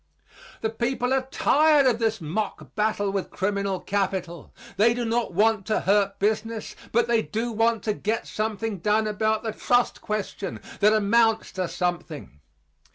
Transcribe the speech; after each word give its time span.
The 0.61 0.71
people 0.71 1.13
are 1.13 1.27
tired 1.29 1.85
of 1.85 1.99
this 1.99 2.19
mock 2.19 2.73
battle 2.73 3.11
with 3.11 3.29
criminal 3.29 3.79
capital. 3.79 4.51
They 4.75 4.95
do 4.95 5.05
not 5.05 5.31
want 5.35 5.67
to 5.67 5.81
hurt 5.81 6.17
business, 6.17 6.75
but 6.91 7.07
they 7.07 7.21
do 7.21 7.51
want 7.51 7.83
to 7.83 7.93
get 7.93 8.25
something 8.25 8.79
done 8.79 9.05
about 9.05 9.43
the 9.43 9.51
trust 9.51 10.01
question 10.01 10.59
that 10.79 10.91
amounts 10.93 11.51
to 11.51 11.67
something. 11.67 12.39